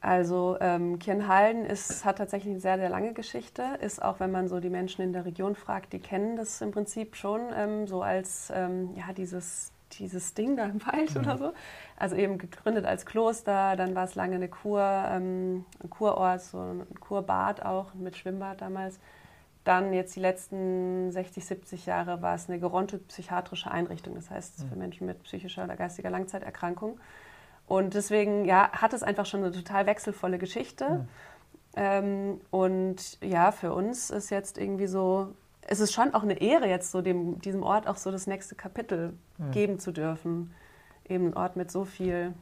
[0.00, 3.64] Also ähm, Kirnhalden ist, hat tatsächlich eine sehr, sehr lange Geschichte.
[3.80, 6.70] Ist auch, wenn man so die Menschen in der Region fragt, die kennen das im
[6.70, 11.20] Prinzip schon ähm, so als ähm, ja, dieses, dieses Ding da im Wald mhm.
[11.20, 11.52] oder so.
[11.96, 16.58] Also eben gegründet als Kloster, dann war es lange eine Kur, ähm, ein Kurort, so
[16.58, 18.98] ein Kurbad auch mit Schwimmbad damals.
[19.64, 24.64] Dann jetzt die letzten 60, 70 Jahre war es eine geronte psychiatrische Einrichtung, das heißt
[24.64, 24.78] für mhm.
[24.78, 26.98] Menschen mit psychischer oder geistiger Langzeiterkrankung.
[27.66, 30.88] Und deswegen ja, hat es einfach schon eine total wechselvolle Geschichte.
[30.88, 31.08] Mhm.
[31.76, 36.68] Ähm, und ja, für uns ist jetzt irgendwie so, es ist schon auch eine Ehre,
[36.68, 39.50] jetzt so dem, diesem Ort auch so das nächste Kapitel mhm.
[39.52, 40.52] geben zu dürfen
[41.10, 42.32] eben ein Ort mit so viel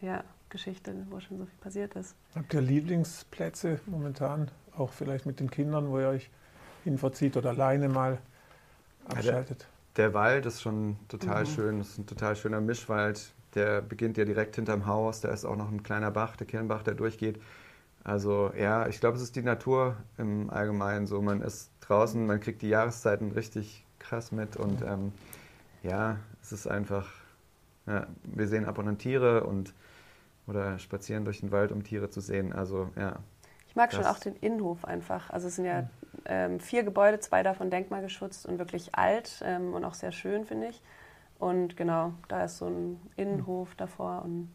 [0.00, 2.14] ja, Geschichte, wo schon so viel passiert ist.
[2.34, 6.30] Habt ihr Lieblingsplätze momentan, auch vielleicht mit den Kindern, wo ihr euch
[6.82, 8.18] hinverzieht oder alleine mal
[9.06, 9.62] abschaltet?
[9.62, 11.48] Ja, der, der, Wald ist schon total mhm.
[11.48, 13.32] schön, das ist ein total schöner Mischwald.
[13.54, 16.82] Der beginnt ja direkt hinterm Haus, da ist auch noch ein kleiner Bach, der Kirnbach,
[16.82, 17.40] der durchgeht.
[18.04, 21.20] Also ja, ich glaube, es ist die Natur im Allgemeinen so.
[21.22, 25.12] Man ist draußen, man kriegt die Jahreszeiten richtig krass mit und ähm,
[25.82, 27.08] ja, es ist einfach
[27.86, 29.74] ja, wir sehen ab und an Tiere und
[30.46, 32.52] oder spazieren durch den Wald, um Tiere zu sehen.
[32.52, 33.16] Also ja.
[33.66, 35.30] Ich mag schon auch den Innenhof einfach.
[35.30, 35.88] Also es sind ja
[36.26, 40.68] ähm, vier Gebäude, zwei davon denkmalgeschützt und wirklich alt ähm, und auch sehr schön, finde
[40.68, 40.82] ich.
[41.38, 43.76] Und genau, da ist so ein Innenhof mhm.
[43.78, 44.54] davor und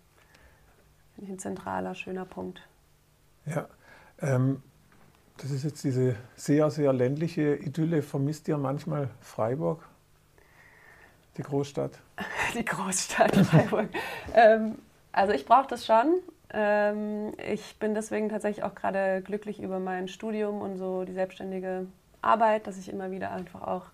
[1.16, 2.69] finde ich ein zentraler, schöner Punkt.
[3.50, 3.68] Ja,
[4.22, 4.62] ähm,
[5.38, 8.02] das ist jetzt diese sehr, sehr ländliche Idylle.
[8.02, 9.88] Vermisst ihr manchmal Freiburg?
[11.38, 11.94] Die Großstadt.
[12.54, 13.90] Die Großstadt Freiburg.
[14.34, 14.78] ähm,
[15.12, 16.20] also ich brauche das schon.
[16.52, 21.88] Ähm, ich bin deswegen tatsächlich auch gerade glücklich über mein Studium und so die selbstständige
[22.22, 23.86] Arbeit, dass ich immer wieder einfach auch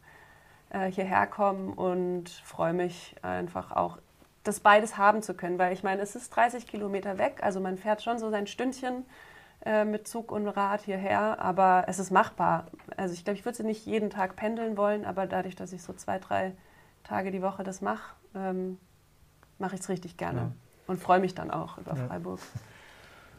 [0.72, 3.98] äh, hierher komme und freue mich einfach auch,
[4.44, 7.78] das beides haben zu können, weil ich meine, es ist 30 Kilometer weg, also man
[7.78, 9.06] fährt schon so sein Stündchen
[9.66, 12.68] äh, mit Zug und Rad hierher, aber es ist machbar.
[12.98, 15.94] Also ich glaube, ich würde nicht jeden Tag pendeln wollen, aber dadurch, dass ich so
[15.94, 16.54] zwei, drei
[17.04, 18.78] Tage die Woche das mache, ähm,
[19.58, 20.52] mache ich es richtig gerne ja.
[20.88, 22.08] und freue mich dann auch über ja.
[22.08, 22.40] Freiburg.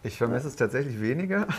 [0.02, 1.46] Ich vermisse es tatsächlich weniger.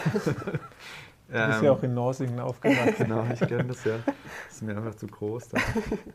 [1.29, 2.95] Du bist ja auch in Norsingen aufgewachsen.
[2.97, 3.97] genau, ich kenne das ja.
[4.05, 5.49] Das ist mir einfach zu groß.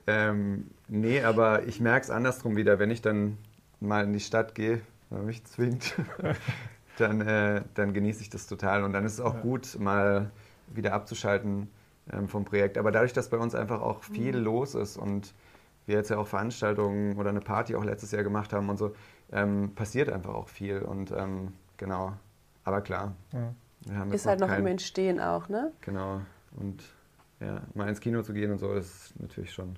[0.07, 2.79] ähm, nee, aber ich merke es andersrum wieder.
[2.79, 3.37] Wenn ich dann
[3.81, 5.95] mal in die Stadt gehe, wenn man mich zwingt,
[6.99, 8.85] dann, äh, dann genieße ich das total.
[8.85, 9.41] Und dann ist es auch ja.
[9.41, 10.31] gut, mal
[10.69, 11.69] wieder abzuschalten
[12.13, 12.79] ähm, vom Projekt.
[12.79, 14.45] Aber dadurch, dass bei uns einfach auch viel mhm.
[14.45, 15.35] los ist und
[15.87, 18.95] wir jetzt ja auch Veranstaltungen oder eine Party auch letztes Jahr gemacht haben und so,
[19.33, 20.81] ähm, passiert einfach auch viel.
[20.81, 22.13] Und ähm, genau,
[22.65, 23.15] aber klar.
[23.33, 24.05] Ja.
[24.13, 25.73] ist halt noch kein, im Entstehen auch, ne?
[25.81, 26.21] Genau.
[26.57, 26.83] Und
[27.41, 29.77] ja, mal ins Kino zu gehen und so, ist natürlich schon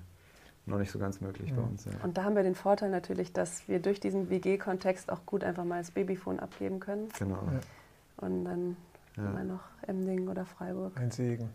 [0.65, 1.55] noch nicht so ganz möglich ja.
[1.55, 1.85] bei uns.
[1.85, 1.91] Ja.
[2.03, 5.63] Und da haben wir den Vorteil natürlich, dass wir durch diesen WG-Kontext auch gut einfach
[5.63, 7.09] mal das Babyphone abgeben können.
[7.19, 7.35] Genau.
[7.35, 8.25] Ja.
[8.25, 8.77] Und dann
[9.17, 9.33] ja.
[9.33, 10.93] wir noch Emding oder Freiburg.
[10.97, 11.49] Ein Segen.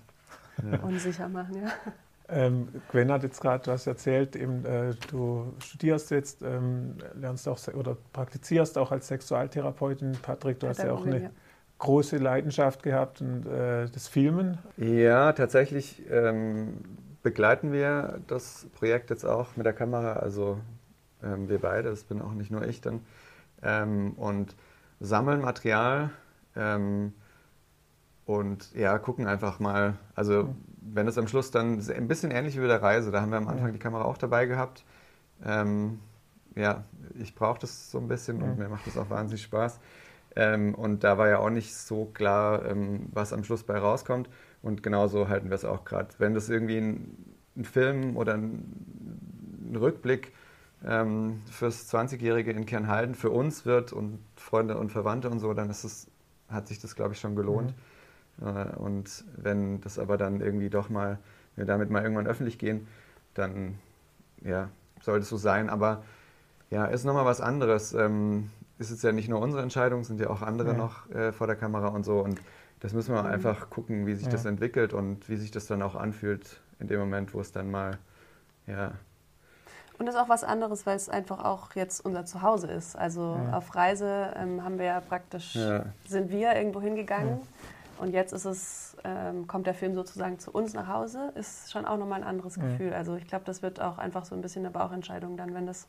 [0.82, 1.70] Unsicher machen, ja.
[2.32, 7.58] Ähm, Gwen hat jetzt gerade was erzählt, eben, äh, du studierst jetzt, ähm, lernst auch
[7.74, 10.12] oder praktizierst auch als Sexualtherapeutin.
[10.22, 11.30] Patrick, du hast ja auch eine ja.
[11.78, 14.58] große Leidenschaft gehabt und äh, das Filmen.
[14.76, 16.74] Ja, tatsächlich ähm,
[17.22, 20.58] begleiten wir das Projekt jetzt auch mit der Kamera, also
[21.22, 23.00] ähm, wir beide, das bin auch nicht nur ich dann,
[23.62, 24.54] ähm, und
[25.00, 26.10] sammeln Material
[26.56, 27.12] ähm,
[28.26, 32.56] und ja, gucken einfach mal, also mhm wenn es am Schluss dann ein bisschen ähnlich
[32.56, 34.84] wie bei der Reise, da haben wir am Anfang die Kamera auch dabei gehabt.
[35.44, 36.00] Ähm,
[36.56, 36.84] ja,
[37.18, 39.78] ich brauche das so ein bisschen und mir macht das auch wahnsinnig Spaß.
[40.36, 44.28] Ähm, und da war ja auch nicht so klar, ähm, was am Schluss bei rauskommt.
[44.62, 46.08] Und genauso halten wir es auch gerade.
[46.18, 50.32] Wenn das irgendwie ein, ein, Film oder ein, ein Rückblick
[50.86, 55.70] ähm, fürs 20-Jährige in Kernhalden für uns wird und Freunde und Verwandte und so, dann
[55.70, 56.06] ist es,
[56.48, 57.74] hat sich das, glaube ich, schon gelohnt.
[58.38, 58.46] Mhm.
[58.46, 61.18] Äh, und wenn das aber dann irgendwie doch mal,
[61.56, 62.86] wenn wir damit mal irgendwann öffentlich gehen,
[63.34, 63.78] dann
[64.42, 64.68] ja,
[65.00, 65.70] sollte es so sein.
[65.70, 66.02] Aber
[66.70, 67.94] ja, ist nochmal was anderes.
[67.94, 70.76] Ähm, ist jetzt ja nicht nur unsere Entscheidung, sind ja auch andere ja.
[70.76, 72.20] noch äh, vor der Kamera und so.
[72.20, 72.40] Und
[72.80, 73.28] das müssen wir mhm.
[73.28, 74.32] einfach gucken, wie sich ja.
[74.32, 77.70] das entwickelt und wie sich das dann auch anfühlt in dem Moment, wo es dann
[77.70, 77.98] mal
[78.66, 78.92] ja.
[79.98, 82.96] Und das ist auch was anderes, weil es einfach auch jetzt unser Zuhause ist.
[82.96, 83.58] Also ja.
[83.58, 85.84] auf Reise ähm, haben wir ja praktisch, ja.
[86.08, 87.40] sind wir irgendwo hingegangen.
[87.98, 91.84] Und jetzt ist es, ähm, kommt der Film sozusagen zu uns nach Hause, ist schon
[91.84, 92.94] auch nochmal ein anderes Gefühl.
[92.94, 95.86] Also ich glaube, das wird auch einfach so ein bisschen eine Bauchentscheidung dann, wenn das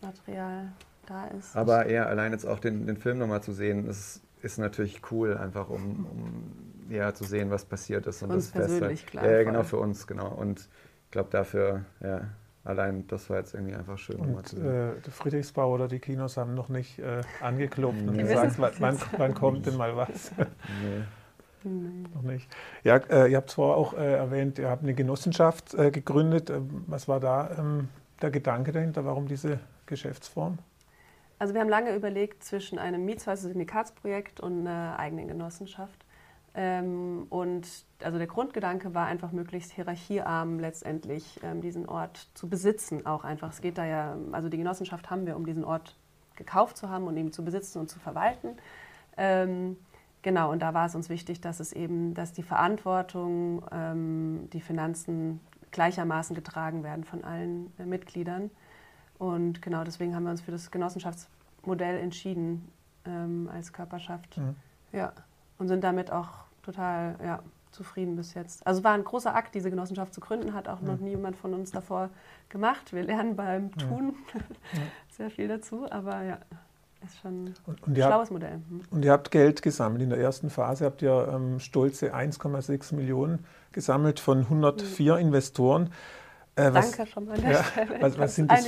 [0.00, 0.72] Material
[1.08, 1.56] da ist.
[1.56, 5.36] Aber eher allein jetzt auch den, den Film nochmal zu sehen, ist, ist natürlich cool,
[5.36, 8.22] einfach um, um ja, zu sehen, was passiert ist.
[8.22, 9.18] Und uns das persönlich, Beste.
[9.18, 9.30] klar.
[9.30, 10.28] Ja, genau, für uns, genau.
[10.28, 12.22] Und ich glaube, dafür, ja,
[12.64, 14.20] allein das war jetzt irgendwie einfach schön.
[14.20, 18.08] Und äh, der Friedrichsbau oder die Kinos haben noch nicht äh, angeklopft nee.
[18.08, 20.32] und gesagt, wann, wann, kommt denn mal was?
[20.36, 21.02] Nee.
[21.64, 22.04] Nee.
[22.14, 22.48] Noch nicht.
[22.84, 26.50] Ja, äh, ihr habt vorher auch äh, erwähnt, ihr habt eine Genossenschaft äh, gegründet.
[26.50, 27.88] Ähm, was war da ähm,
[28.22, 29.04] der Gedanke dahinter?
[29.04, 30.58] Warum diese Geschäftsform?
[31.38, 36.04] Also wir haben lange überlegt zwischen einem Mietsweise-Syndikatsprojekt und einer eigenen Genossenschaft.
[36.54, 37.68] Ähm, und
[38.02, 43.50] also der Grundgedanke war einfach möglichst hierarchiearm letztendlich ähm, diesen Ort zu besitzen auch einfach.
[43.50, 45.94] Es geht da ja, also die Genossenschaft haben wir, um diesen Ort
[46.34, 48.56] gekauft zu haben und ihn zu besitzen und zu verwalten.
[49.16, 49.76] Ähm,
[50.22, 54.60] genau, und da war es uns wichtig, dass es eben, dass die Verantwortung, ähm, die
[54.60, 58.50] Finanzen gleichermaßen getragen werden von allen äh, Mitgliedern.
[59.18, 62.70] Und genau deswegen haben wir uns für das Genossenschaftsmodell entschieden
[63.04, 64.38] ähm, als Körperschaft.
[64.38, 64.56] Mhm.
[64.92, 65.12] Ja,
[65.58, 66.28] und sind damit auch
[66.62, 67.40] total ja,
[67.72, 68.66] zufrieden bis jetzt.
[68.66, 70.86] Also es war ein großer Akt, diese Genossenschaft zu gründen, hat auch mhm.
[70.86, 72.10] noch niemand von uns davor
[72.48, 72.92] gemacht.
[72.92, 74.80] Wir lernen beim Tun ja.
[75.16, 76.38] sehr viel dazu, aber ja,
[77.04, 78.58] ist schon und, und ein schlaues habt, Modell.
[78.68, 78.82] Mhm.
[78.90, 80.02] Und ihr habt Geld gesammelt.
[80.02, 85.20] In der ersten Phase habt ihr ähm, stolze 1,6 Millionen gesammelt von 104 mhm.
[85.20, 85.90] Investoren.
[86.58, 87.96] Äh, was, Danke schon mal an der ja, Stelle.
[88.00, 88.66] Was, was, sind das,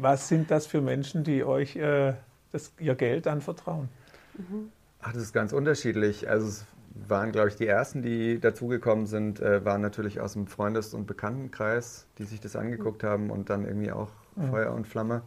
[0.00, 2.14] was, sind das, für Menschen, die euch äh,
[2.50, 3.88] das, ihr Geld anvertrauen?
[4.36, 4.72] Mhm.
[5.00, 6.28] Ach, das ist ganz unterschiedlich.
[6.28, 6.66] Also es
[7.08, 11.06] waren, glaube ich, die ersten, die dazugekommen sind, äh, waren natürlich aus dem Freundes- und
[11.06, 14.50] Bekanntenkreis, die sich das angeguckt haben und dann irgendwie auch mhm.
[14.50, 15.22] Feuer und Flamme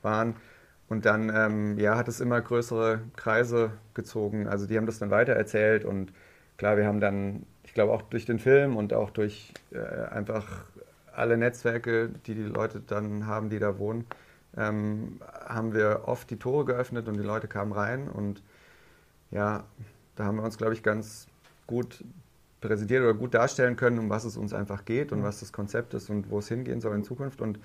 [0.00, 0.36] waren.
[0.88, 4.48] Und dann ähm, ja, hat es immer größere Kreise gezogen.
[4.48, 6.10] Also die haben das dann weitererzählt und
[6.56, 9.78] klar, wir haben dann, ich glaube auch durch den Film und auch durch äh,
[10.10, 10.64] einfach
[11.16, 14.06] alle Netzwerke, die die Leute dann haben, die da wohnen,
[14.56, 18.08] ähm, haben wir oft die Tore geöffnet und die Leute kamen rein.
[18.08, 18.42] Und
[19.30, 19.64] ja,
[20.16, 21.26] da haben wir uns, glaube ich, ganz
[21.66, 22.04] gut
[22.60, 25.94] präsentiert oder gut darstellen können, um was es uns einfach geht und was das Konzept
[25.94, 27.40] ist und wo es hingehen soll in Zukunft.
[27.40, 27.58] Und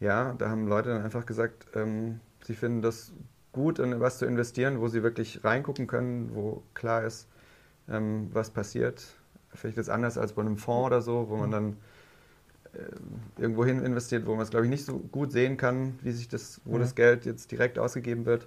[0.00, 3.12] ja, da haben Leute dann einfach gesagt, ähm, sie finden das
[3.52, 7.28] gut, in was zu investieren, wo sie wirklich reingucken können, wo klar ist,
[7.88, 9.04] ähm, was passiert.
[9.52, 11.76] Vielleicht ist anders als bei einem Fonds oder so, wo man dann
[13.38, 16.28] irgendwo hin investiert, wo man es, glaube ich, nicht so gut sehen kann, wie sich
[16.28, 16.80] das, wo ja.
[16.80, 18.46] das Geld jetzt direkt ausgegeben wird.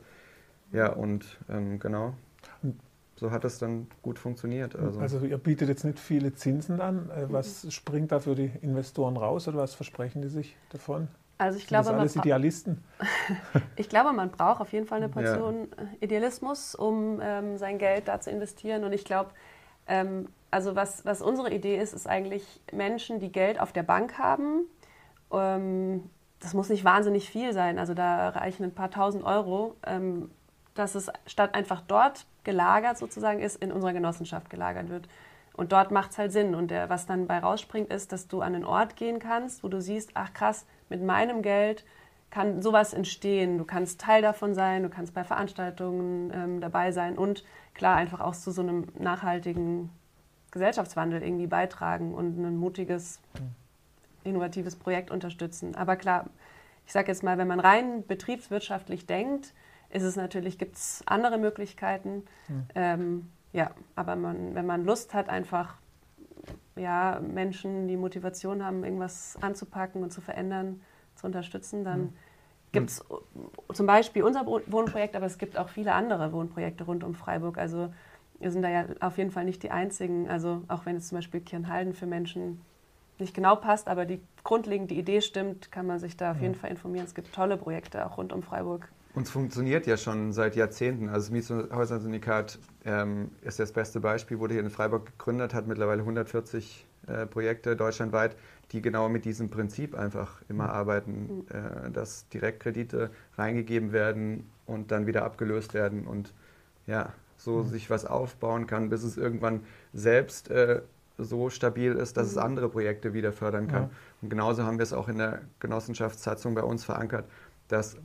[0.72, 2.14] Ja, und ähm, genau.
[3.16, 4.76] So hat das dann gut funktioniert.
[4.76, 5.00] Also.
[5.00, 7.10] also ihr bietet jetzt nicht viele Zinsen an.
[7.10, 11.08] Äh, was springt da für die Investoren raus oder was versprechen die sich davon?
[11.38, 12.84] Also ich glaube, das alles Idealisten?
[13.76, 15.88] ich glaube, man braucht auf jeden Fall eine Portion ja.
[16.00, 18.84] Idealismus, um ähm, sein Geld da zu investieren.
[18.84, 19.32] Und ich glaube,
[19.88, 24.18] ähm, also was, was unsere Idee ist, ist eigentlich Menschen, die Geld auf der Bank
[24.18, 24.66] haben.
[25.32, 30.30] Ähm, das muss nicht wahnsinnig viel sein, also da reichen ein paar tausend Euro, ähm,
[30.76, 35.08] dass es statt einfach dort gelagert sozusagen ist, in unserer Genossenschaft gelagert wird.
[35.56, 36.56] Und dort macht es halt Sinn.
[36.56, 39.68] Und der, was dann bei rausspringt, ist, dass du an einen Ort gehen kannst, wo
[39.68, 41.86] du siehst, ach krass, mit meinem Geld
[42.32, 43.60] kann sowas entstehen.
[43.60, 47.44] Du kannst Teil davon sein, du kannst bei Veranstaltungen ähm, dabei sein und
[47.76, 49.92] klar einfach auch zu so einem nachhaltigen
[50.54, 53.20] Gesellschaftswandel irgendwie beitragen und ein mutiges,
[54.24, 55.76] innovatives Projekt unterstützen.
[55.76, 56.30] Aber klar,
[56.86, 59.54] ich sage jetzt mal, wenn man rein betriebswirtschaftlich denkt,
[59.90, 62.24] ist es natürlich, gibt es andere Möglichkeiten.
[62.48, 62.68] Mhm.
[62.76, 65.76] Ähm, ja, aber man, wenn man Lust hat, einfach
[66.76, 70.82] ja, Menschen, die Motivation haben, irgendwas anzupacken und zu verändern,
[71.16, 72.14] zu unterstützen, dann mhm.
[72.72, 73.04] gibt es
[73.74, 77.58] zum Beispiel unser Wohnprojekt, aber es gibt auch viele andere Wohnprojekte rund um Freiburg.
[77.58, 77.92] Also
[78.44, 80.30] wir sind da ja auf jeden Fall nicht die Einzigen.
[80.30, 82.62] Also auch wenn es zum Beispiel Kirnhalden für Menschen
[83.20, 86.72] nicht genau passt, aber die grundlegende Idee stimmt, kann man sich da auf jeden Fall
[86.72, 87.06] informieren.
[87.06, 88.90] Es gibt tolle Projekte auch rund um Freiburg.
[89.14, 91.08] Uns funktioniert ja schon seit Jahrzehnten.
[91.08, 96.02] Also das Mietshäuser-Syndikat ähm, ist das beste Beispiel, wurde hier in Freiburg gegründet, hat mittlerweile
[96.02, 98.36] 140 äh, Projekte deutschlandweit,
[98.72, 105.06] die genau mit diesem Prinzip einfach immer arbeiten, äh, dass Direktkredite reingegeben werden und dann
[105.06, 106.34] wieder abgelöst werden und
[106.88, 107.68] ja, so mhm.
[107.68, 109.62] sich was aufbauen kann, bis es irgendwann
[109.94, 110.82] selbst äh,
[111.18, 112.32] so stabil ist, dass mhm.
[112.32, 113.84] es andere Projekte wieder fördern kann.
[113.84, 113.90] Ja.
[114.22, 117.26] Und genauso haben wir es auch in der Genossenschaftssatzung bei uns verankert,
[117.68, 117.98] dass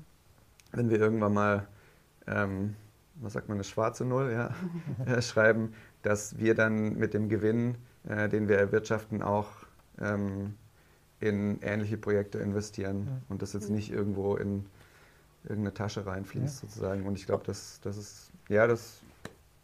[0.73, 1.69] wenn wir irgendwann mal,
[2.27, 2.75] ähm,
[3.15, 4.55] was sagt man, eine schwarze Null ja,
[5.07, 5.73] äh, schreiben,
[6.03, 7.77] dass wir dann mit dem Gewinn,
[8.09, 9.49] äh, den wir erwirtschaften, auch
[10.01, 10.55] ähm,
[11.21, 13.23] in ähnliche Projekte investieren mhm.
[13.29, 14.67] und das jetzt nicht irgendwo in
[15.45, 16.69] irgendeine Tasche reinfließt ja.
[16.69, 17.07] sozusagen.
[17.07, 19.01] Und ich glaube, das, das ist, ja, das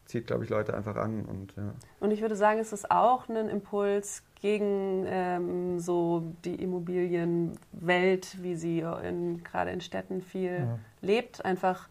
[0.06, 1.24] zieht, glaube ich, Leute einfach an.
[1.24, 1.74] Und, ja.
[2.00, 8.56] und ich würde sagen, es ist auch ein Impuls gegen ähm, so die Immobilienwelt, wie
[8.56, 10.78] sie in, gerade in Städten viel ja.
[11.00, 11.44] lebt.
[11.44, 11.88] Einfach,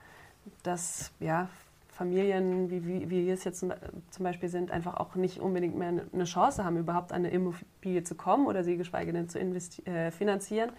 [0.61, 1.49] dass ja,
[1.89, 5.93] Familien, wie, wie, wie wir es jetzt zum Beispiel sind, einfach auch nicht unbedingt mehr
[6.11, 10.11] eine Chance haben, überhaupt an eine Immobilie zu kommen oder sie geschweige denn zu äh,
[10.11, 10.71] finanzieren.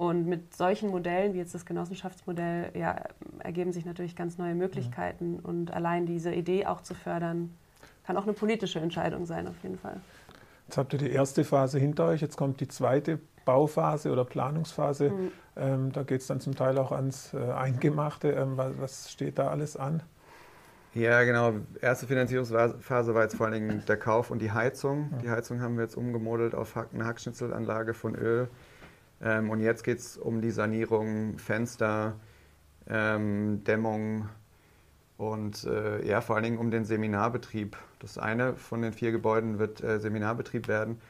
[0.00, 3.04] Und mit solchen Modellen, wie jetzt das Genossenschaftsmodell, ja,
[3.40, 5.32] ergeben sich natürlich ganz neue Möglichkeiten.
[5.32, 5.38] Mhm.
[5.40, 7.54] Und allein diese Idee auch zu fördern,
[8.06, 10.00] kann auch eine politische Entscheidung sein, auf jeden Fall.
[10.66, 15.10] Jetzt habt ihr die erste Phase hinter euch, jetzt kommt die zweite Bauphase oder Planungsphase.
[15.10, 15.32] Mhm.
[15.56, 18.30] Ähm, da geht es dann zum Teil auch ans äh, Eingemachte.
[18.30, 20.02] Ähm, was, was, steht da alles an?
[20.94, 21.52] Ja, genau.
[21.78, 25.12] Erste Finanzierungsphase war jetzt vor allen Dingen der Kauf und die Heizung.
[25.22, 28.48] Die Heizung haben wir jetzt umgemodelt auf eine Hackschnitzelanlage von Öl.
[29.22, 32.14] Ähm, und jetzt geht es um die Sanierung, Fenster,
[32.88, 34.28] ähm, Dämmung
[35.18, 37.76] und äh, ja, vor allen Dingen um den Seminarbetrieb.
[37.98, 41.00] Das eine von den vier Gebäuden wird äh, Seminarbetrieb werden,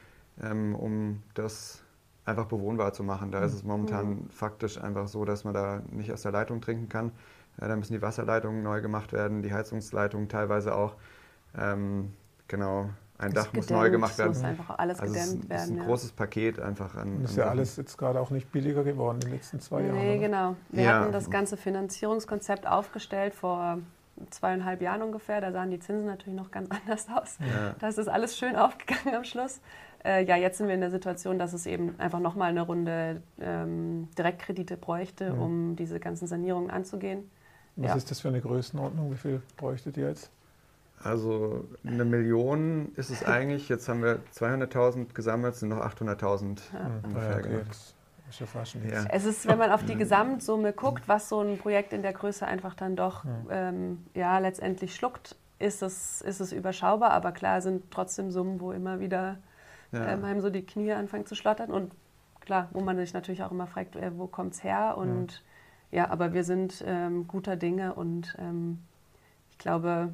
[0.41, 1.81] ähm, um das
[2.25, 3.31] einfach bewohnbar zu machen.
[3.31, 4.29] Da ist es momentan mhm.
[4.29, 7.11] faktisch einfach so, dass man da nicht aus der Leitung trinken kann.
[7.59, 10.95] Ja, da müssen die Wasserleitungen neu gemacht werden, die Heizungsleitungen teilweise auch.
[11.57, 12.13] Ähm,
[12.47, 12.89] genau,
[13.21, 14.29] ein Dach muss neu gemacht werden.
[14.29, 15.49] Muss einfach alles also gedämmt werden.
[15.49, 15.83] Das ist ein ja.
[15.83, 17.23] großes Paket einfach an.
[17.23, 19.97] Ist ja alles jetzt gerade auch nicht billiger geworden in den letzten zwei nee, Jahren.
[19.99, 20.55] Nee, genau.
[20.69, 20.99] Wir ja.
[20.99, 23.79] hatten das ganze Finanzierungskonzept aufgestellt vor
[24.29, 25.41] zweieinhalb Jahren ungefähr.
[25.41, 27.37] Da sahen die Zinsen natürlich noch ganz anders aus.
[27.39, 27.75] Ja.
[27.79, 29.61] Da ist das alles schön aufgegangen am Schluss.
[30.03, 33.21] Äh, ja, jetzt sind wir in der Situation, dass es eben einfach nochmal eine Runde
[33.39, 35.33] ähm, Direktkredite bräuchte, ja.
[35.33, 37.29] um diese ganzen Sanierungen anzugehen.
[37.75, 37.95] Was ja.
[37.95, 39.11] ist das für eine Größenordnung?
[39.11, 40.31] Wie viel bräuchtet ihr jetzt?
[41.03, 43.69] Also eine Million ist es eigentlich.
[43.69, 46.91] Jetzt haben wir 200.000 gesammelt, sind noch 800.000 ja.
[47.03, 47.29] ungefähr.
[47.31, 47.61] Ja, okay.
[47.67, 47.93] Das
[48.29, 49.05] ist ja ja.
[49.09, 52.47] Es ist, wenn man auf die Gesamtsumme guckt, was so ein Projekt in der Größe
[52.47, 57.11] einfach dann doch ähm, ja, letztendlich schluckt, ist es, ist es überschaubar.
[57.11, 59.37] Aber klar sind trotzdem Summen, wo immer wieder
[59.93, 61.71] ähm, einem so die Knie anfangen zu schlottern.
[61.71, 61.93] Und
[62.39, 64.95] klar, wo man sich natürlich auch immer fragt, äh, wo kommt es her?
[64.97, 65.43] Und
[65.91, 68.79] ja, aber wir sind ähm, guter Dinge und ähm,
[69.51, 70.13] ich glaube,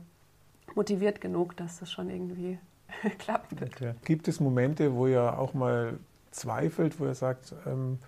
[0.75, 2.59] motiviert genug, dass das schon irgendwie
[3.03, 3.73] wird.
[3.75, 3.93] Okay.
[4.05, 5.99] Gibt es Momente, wo ihr auch mal
[6.31, 7.99] zweifelt, wo ihr sagt, ähm,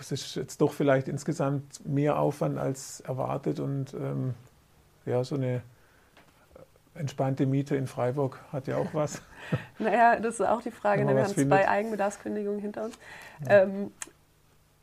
[0.00, 4.34] es ist jetzt doch vielleicht insgesamt mehr Aufwand als erwartet und ähm,
[5.06, 5.62] ja, so eine
[6.94, 9.22] entspannte Miete in Freiburg hat ja auch was.
[9.78, 11.04] naja, das ist auch die Frage.
[11.04, 11.14] Ne?
[11.14, 12.98] Wir haben zwei Eigenbedarfskündigungen hinter uns.
[13.46, 13.62] Ja.
[13.62, 13.90] Ähm,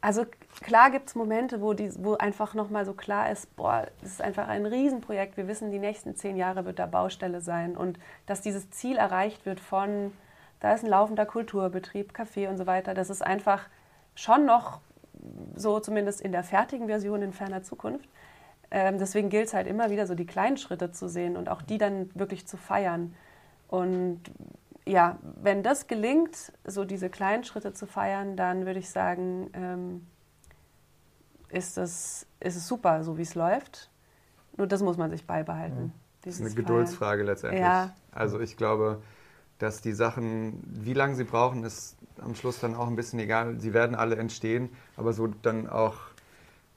[0.01, 0.25] also
[0.61, 4.21] klar gibt es Momente, wo, die, wo einfach nochmal so klar ist, boah, das ist
[4.21, 5.35] einfach ein Riesenprojekt.
[5.35, 7.75] Wir wissen, die nächsten zehn Jahre wird da Baustelle sein.
[7.75, 10.13] Und dass dieses Ziel erreicht wird von,
[10.59, 13.67] da ist ein laufender Kulturbetrieb, Café und so weiter, das ist einfach
[14.15, 14.79] schon noch
[15.55, 18.07] so zumindest in der fertigen Version in ferner Zukunft.
[18.71, 21.61] Ähm, deswegen gilt es halt immer wieder so die kleinen Schritte zu sehen und auch
[21.61, 23.15] die dann wirklich zu feiern.
[23.67, 24.21] Und
[24.85, 30.07] ja, wenn das gelingt, so diese kleinen Schritte zu feiern, dann würde ich sagen, ähm,
[31.49, 33.89] ist, das, ist es super, so wie es läuft.
[34.57, 35.83] Nur das muss man sich beibehalten.
[35.83, 35.91] Mhm.
[36.21, 37.61] Das ist eine Geduldsfrage letztendlich.
[37.61, 37.93] Ja.
[38.11, 39.01] Also ich glaube,
[39.57, 43.59] dass die Sachen, wie lange sie brauchen, ist am Schluss dann auch ein bisschen egal.
[43.59, 45.95] Sie werden alle entstehen, aber so dann auch,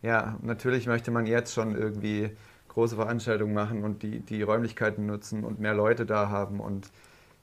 [0.01, 2.31] ja, natürlich möchte man jetzt schon irgendwie
[2.69, 6.91] große Veranstaltungen machen und die, die Räumlichkeiten nutzen und mehr Leute da haben und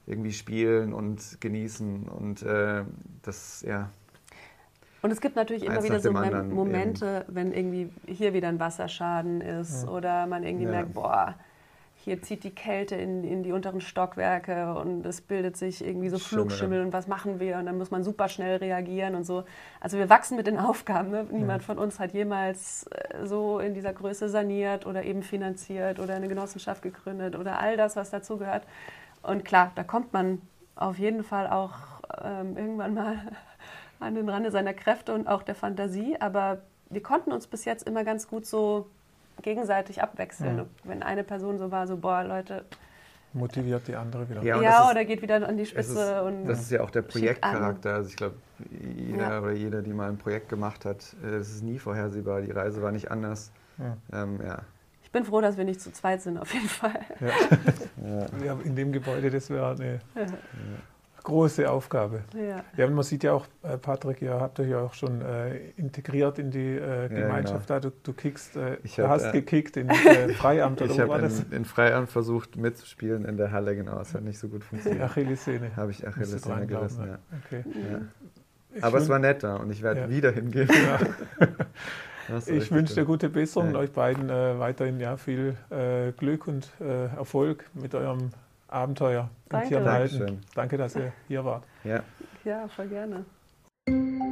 [0.10, 2.84] irgendwie spielen und genießen und äh,
[3.22, 3.89] das, ja.
[5.02, 7.36] Und es gibt natürlich immer wieder so Momente, eben.
[7.36, 9.89] wenn irgendwie hier wieder ein Wasserschaden ist ja.
[9.89, 10.72] oder man irgendwie ja.
[10.72, 11.36] merkt, boah,
[12.02, 16.17] hier zieht die Kälte in, in die unteren Stockwerke und es bildet sich irgendwie so
[16.17, 17.58] Flugschimmel und was machen wir?
[17.58, 19.43] Und dann muss man super schnell reagieren und so.
[19.82, 21.12] Also wir wachsen mit den Aufgaben.
[21.12, 21.26] Ne?
[21.30, 21.65] Niemand ja.
[21.65, 26.30] von uns hat jemals äh, so in dieser Größe saniert oder eben finanziert oder eine
[26.30, 28.63] Genossenschaft gegründet oder all das, was dazugehört.
[29.23, 30.41] Und klar, da kommt man
[30.75, 31.73] auf jeden Fall auch
[32.23, 33.17] ähm, irgendwann mal
[33.99, 36.17] an den Rande seiner Kräfte und auch der Fantasie.
[36.19, 38.88] Aber wir konnten uns bis jetzt immer ganz gut so
[39.41, 40.58] gegenseitig abwechseln.
[40.58, 40.65] Ja.
[40.83, 42.65] Wenn eine Person so war, so, boah, Leute.
[43.33, 44.41] Motiviert die andere wieder.
[44.41, 45.91] Ja, ja ist, oder geht wieder an die Spitze.
[45.91, 47.94] Ist, und das ist ja auch der Projektcharakter.
[47.94, 48.35] Also ich glaube,
[48.98, 49.39] jeder ja.
[49.39, 52.41] oder jede, die mal ein Projekt gemacht hat, äh, es ist nie vorhersehbar.
[52.41, 53.52] Die Reise war nicht anders.
[53.77, 54.23] Ja.
[54.23, 54.60] Ähm, ja.
[55.10, 56.99] Ich bin froh, dass wir nicht zu zweit sind, auf jeden Fall.
[57.19, 58.60] Ja, ja.
[58.63, 59.99] in dem Gebäude, das wäre eine
[61.23, 62.21] große Aufgabe.
[62.35, 62.63] Ja.
[62.77, 66.37] ja, man sieht ja auch, äh, Patrick, ihr habt euch ja auch schon äh, integriert
[66.37, 67.89] in die äh, Gemeinschaft ja, genau.
[67.89, 68.03] da.
[68.03, 71.17] Du, du kickst, äh, ich hab, hast äh, gekickt in äh, Freiamt oder Ich habe
[71.17, 73.99] in, in, Freiamt versucht mitzuspielen in der Halle, genau.
[73.99, 75.01] Es hat nicht so gut funktioniert.
[75.01, 75.75] Achillessehne.
[75.75, 77.17] Habe ich Achillessehne gerissen, ja.
[77.45, 77.63] Okay.
[78.79, 80.10] Aber es war netter und ich werde ja.
[80.12, 80.69] wieder hingehen.
[82.48, 86.69] Ich wünsche dir gute Besserung und euch beiden äh, weiterhin ja, viel äh, Glück und
[86.80, 88.32] äh, Erfolg mit eurem
[88.67, 89.65] Abenteuer Danke.
[89.65, 90.42] im Tierverhalten.
[90.56, 91.63] Danke, dass ihr hier wart.
[91.84, 92.04] Ja.
[92.46, 93.25] ja, voll gerne.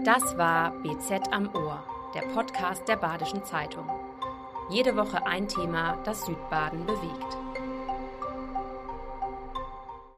[0.05, 1.83] Das war BZ am Ohr,
[2.15, 3.89] der Podcast der Badischen Zeitung.
[4.69, 7.46] Jede Woche ein Thema, das Südbaden bewegt.